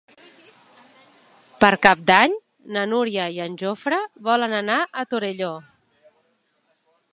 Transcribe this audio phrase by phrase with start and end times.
[1.63, 2.33] Per Cap d'Any
[2.77, 5.53] na Núria i en Jofre volen anar a Torelló.